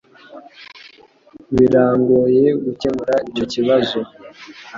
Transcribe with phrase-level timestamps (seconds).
[1.55, 3.99] Birangoye gukemura icyo kibazo